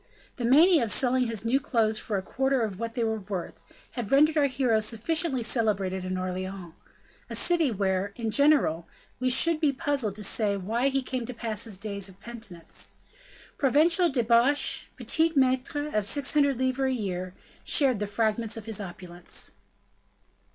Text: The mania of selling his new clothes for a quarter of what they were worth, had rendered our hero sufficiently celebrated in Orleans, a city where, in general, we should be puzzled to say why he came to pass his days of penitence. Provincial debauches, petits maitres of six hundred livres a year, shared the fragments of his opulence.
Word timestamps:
The 0.37 0.45
mania 0.45 0.83
of 0.85 0.91
selling 0.91 1.27
his 1.27 1.45
new 1.45 1.59
clothes 1.59 1.99
for 1.99 2.17
a 2.17 2.23
quarter 2.23 2.63
of 2.63 2.79
what 2.79 2.95
they 2.95 3.03
were 3.03 3.19
worth, 3.19 3.63
had 3.91 4.09
rendered 4.11 4.35
our 4.35 4.47
hero 4.47 4.79
sufficiently 4.79 5.43
celebrated 5.43 6.03
in 6.03 6.17
Orleans, 6.17 6.73
a 7.29 7.35
city 7.35 7.69
where, 7.69 8.11
in 8.15 8.31
general, 8.31 8.87
we 9.19 9.29
should 9.29 9.59
be 9.59 9.71
puzzled 9.71 10.15
to 10.15 10.23
say 10.23 10.57
why 10.57 10.87
he 10.87 11.03
came 11.03 11.27
to 11.27 11.35
pass 11.35 11.65
his 11.65 11.77
days 11.77 12.09
of 12.09 12.19
penitence. 12.19 12.93
Provincial 13.59 14.09
debauches, 14.09 14.87
petits 14.97 15.35
maitres 15.37 15.93
of 15.93 16.03
six 16.07 16.33
hundred 16.33 16.57
livres 16.57 16.89
a 16.89 16.95
year, 16.99 17.35
shared 17.63 17.99
the 17.99 18.07
fragments 18.07 18.57
of 18.57 18.65
his 18.65 18.81
opulence. 18.81 19.51